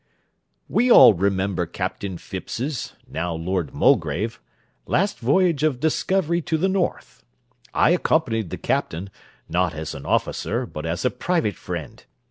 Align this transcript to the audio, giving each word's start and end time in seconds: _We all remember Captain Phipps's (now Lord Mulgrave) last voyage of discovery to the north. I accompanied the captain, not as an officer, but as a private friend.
_We 0.67 0.89
all 0.91 1.13
remember 1.13 1.67
Captain 1.67 2.17
Phipps's 2.17 2.93
(now 3.07 3.35
Lord 3.35 3.71
Mulgrave) 3.71 4.41
last 4.87 5.19
voyage 5.19 5.61
of 5.61 5.79
discovery 5.79 6.41
to 6.41 6.57
the 6.57 6.67
north. 6.67 7.23
I 7.71 7.91
accompanied 7.91 8.49
the 8.49 8.57
captain, 8.57 9.11
not 9.47 9.75
as 9.75 9.93
an 9.93 10.07
officer, 10.07 10.65
but 10.65 10.87
as 10.87 11.05
a 11.05 11.11
private 11.11 11.53
friend. 11.55 12.03